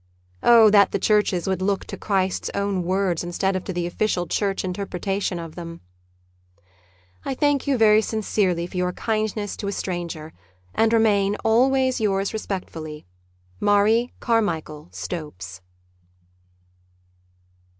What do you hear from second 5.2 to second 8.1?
of them! I thank you very